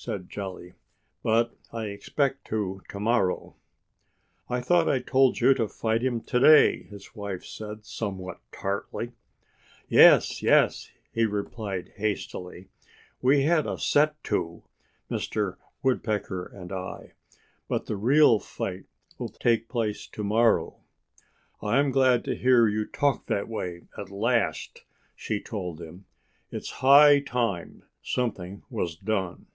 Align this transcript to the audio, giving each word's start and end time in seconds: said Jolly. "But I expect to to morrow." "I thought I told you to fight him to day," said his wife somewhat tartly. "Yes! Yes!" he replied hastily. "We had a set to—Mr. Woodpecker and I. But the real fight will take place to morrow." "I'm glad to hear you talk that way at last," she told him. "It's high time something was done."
said 0.00 0.30
Jolly. 0.30 0.74
"But 1.24 1.56
I 1.72 1.86
expect 1.86 2.44
to 2.46 2.82
to 2.88 3.00
morrow." 3.00 3.56
"I 4.48 4.60
thought 4.60 4.88
I 4.88 5.00
told 5.00 5.40
you 5.40 5.54
to 5.54 5.66
fight 5.66 6.02
him 6.04 6.20
to 6.20 6.38
day," 6.38 6.82
said 6.84 6.90
his 6.92 7.16
wife 7.16 7.44
somewhat 7.44 8.38
tartly. 8.52 9.10
"Yes! 9.88 10.40
Yes!" 10.40 10.92
he 11.12 11.26
replied 11.26 11.94
hastily. 11.96 12.68
"We 13.20 13.42
had 13.42 13.66
a 13.66 13.76
set 13.76 14.22
to—Mr. 14.22 15.56
Woodpecker 15.82 16.46
and 16.46 16.70
I. 16.70 17.14
But 17.66 17.86
the 17.86 17.96
real 17.96 18.38
fight 18.38 18.84
will 19.18 19.30
take 19.30 19.68
place 19.68 20.06
to 20.06 20.22
morrow." 20.22 20.76
"I'm 21.60 21.90
glad 21.90 22.24
to 22.26 22.36
hear 22.36 22.68
you 22.68 22.84
talk 22.86 23.26
that 23.26 23.48
way 23.48 23.88
at 23.98 24.10
last," 24.10 24.84
she 25.16 25.40
told 25.40 25.80
him. 25.80 26.04
"It's 26.52 26.70
high 26.86 27.18
time 27.18 27.82
something 28.04 28.62
was 28.70 28.94
done." 28.94 29.46